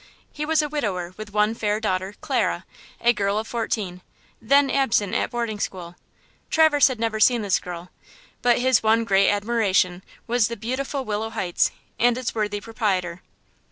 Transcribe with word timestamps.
He 0.33 0.47
was 0.47 0.63
a 0.63 0.67
widower 0.67 1.13
with 1.15 1.31
one 1.31 1.53
fair 1.53 1.79
daughter, 1.79 2.15
Clara, 2.21 2.65
a 3.01 3.13
girl 3.13 3.37
of 3.37 3.47
fourteen, 3.47 4.01
then 4.41 4.71
absent 4.71 5.13
at 5.13 5.29
boarding 5.29 5.59
school. 5.59 5.93
Traverse 6.49 6.87
had 6.87 6.99
never 6.99 7.19
seen 7.19 7.43
this 7.43 7.59
girl, 7.59 7.91
but 8.41 8.57
his 8.57 8.81
one 8.81 9.03
great 9.03 9.29
admiration 9.29 10.01
was 10.25 10.47
the 10.47 10.57
beautiful 10.57 11.05
Willow 11.05 11.29
Heights 11.29 11.69
and 11.99 12.17
its 12.17 12.33
worthy 12.33 12.59
proprietor. 12.59 13.21